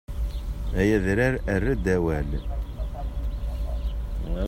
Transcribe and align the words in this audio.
Ay 0.79 0.89
adrar 0.97 1.33
err-d 1.53 1.85
awal! 1.95 2.29